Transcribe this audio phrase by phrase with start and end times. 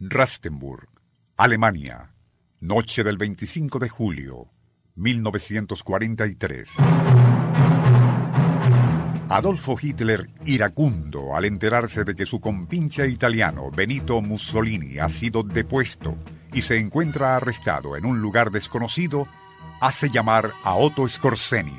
[0.00, 0.88] Rastenburg,
[1.36, 2.12] Alemania,
[2.58, 4.50] noche del 25 de julio,
[4.96, 6.68] 1943.
[9.28, 16.16] Adolfo Hitler iracundo al enterarse de que su compinche italiano Benito Mussolini ha sido depuesto
[16.52, 19.28] y se encuentra arrestado en un lugar desconocido,
[19.80, 21.78] hace llamar a Otto Skorzeny.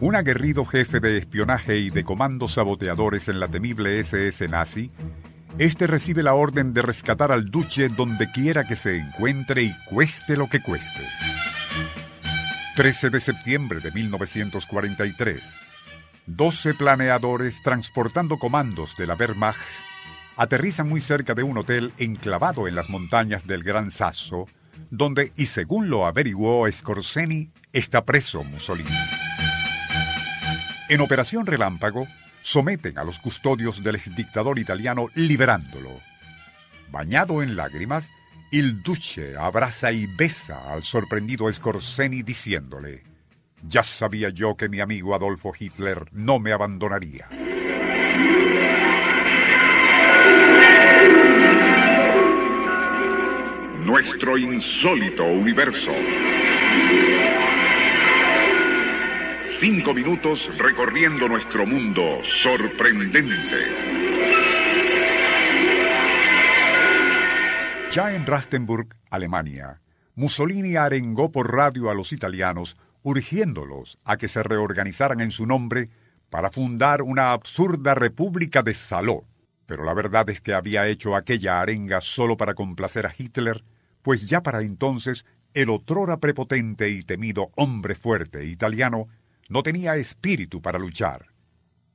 [0.00, 4.90] Un aguerrido jefe de espionaje y de comandos saboteadores en la temible SS nazi
[5.58, 10.36] este recibe la orden de rescatar al duque donde quiera que se encuentre y cueste
[10.36, 11.00] lo que cueste.
[12.76, 15.56] 13 de septiembre de 1943.
[16.26, 19.60] 12 planeadores transportando comandos de la Wehrmacht
[20.36, 24.46] aterrizan muy cerca de un hotel enclavado en las montañas del Gran Sasso,
[24.90, 28.90] donde, y según lo averiguó Scorseni, está preso Mussolini.
[30.88, 32.06] En Operación Relámpago,
[32.44, 35.98] someten a los custodios del exdictador italiano liberándolo.
[36.90, 38.10] Bañado en lágrimas,
[38.52, 43.02] il duce abraza y besa al sorprendido Scorseni diciéndole,
[43.66, 47.30] ya sabía yo que mi amigo Adolfo Hitler no me abandonaría.
[53.86, 55.92] Nuestro insólito universo.
[59.60, 63.56] Cinco minutos recorriendo nuestro mundo sorprendente.
[67.90, 69.80] Ya en Rastenburg, Alemania,
[70.16, 75.88] Mussolini arengó por radio a los italianos, urgiéndolos a que se reorganizaran en su nombre
[76.30, 79.24] para fundar una absurda república de Saló.
[79.66, 83.62] Pero la verdad es que había hecho aquella arenga solo para complacer a Hitler,
[84.02, 85.24] pues ya para entonces
[85.54, 89.06] el otrora prepotente y temido hombre fuerte italiano
[89.48, 91.26] no tenía espíritu para luchar.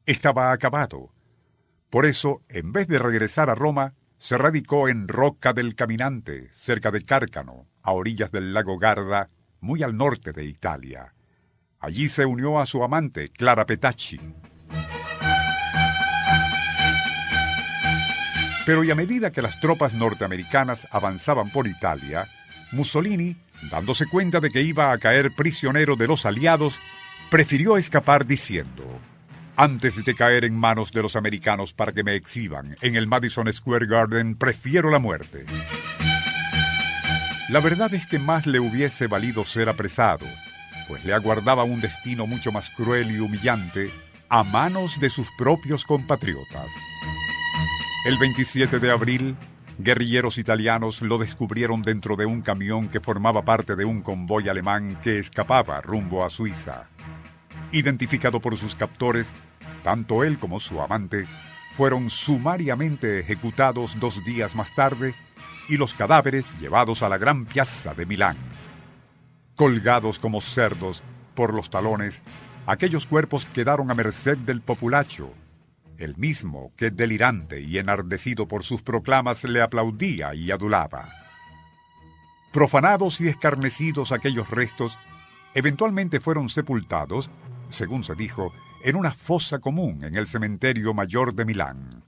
[0.06, 1.12] Estaba acabado.
[1.90, 6.92] Por eso, en vez de regresar a Roma, se radicó en Roca del Caminante, cerca
[6.92, 9.30] de Cárcano, a orillas del lago Garda,
[9.62, 11.14] muy al norte de Italia.
[11.80, 14.20] Allí se unió a su amante, Clara Petacci.
[18.66, 22.30] Pero y a medida que las tropas norteamericanas avanzaban por Italia,
[22.72, 23.36] Mussolini,
[23.72, 26.80] dándose cuenta de que iba a caer prisionero de los aliados,
[27.30, 28.84] prefirió escapar diciendo,
[29.56, 33.52] antes de caer en manos de los americanos para que me exhiban en el Madison
[33.52, 35.46] Square Garden, prefiero la muerte.
[37.50, 40.26] La verdad es que más le hubiese valido ser apresado,
[40.88, 43.92] pues le aguardaba un destino mucho más cruel y humillante
[44.30, 46.72] a manos de sus propios compatriotas.
[48.06, 49.36] El 27 de abril,
[49.78, 54.98] guerrilleros italianos lo descubrieron dentro de un camión que formaba parte de un convoy alemán
[55.02, 56.88] que escapaba rumbo a Suiza.
[57.72, 59.32] Identificado por sus captores,
[59.84, 61.28] tanto él como su amante
[61.76, 65.14] fueron sumariamente ejecutados dos días más tarde
[65.68, 68.38] y los cadáveres llevados a la gran piazza de Milán.
[69.56, 71.04] Colgados como cerdos
[71.36, 72.24] por los talones,
[72.66, 75.32] aquellos cuerpos quedaron a merced del populacho,
[76.00, 81.10] el mismo que delirante y enardecido por sus proclamas le aplaudía y adulaba.
[82.52, 84.98] Profanados y escarnecidos aquellos restos,
[85.54, 87.30] eventualmente fueron sepultados
[87.70, 88.54] según se dijo,
[88.84, 92.04] en una fosa común en el cementerio mayor de Milán.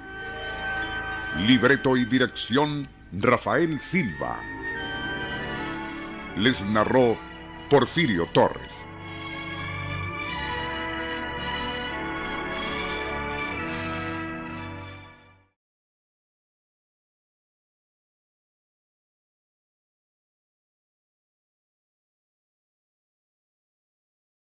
[1.45, 4.41] Libreto y dirección Rafael Silva.
[6.37, 7.17] Les narró
[7.69, 8.85] Porfirio Torres.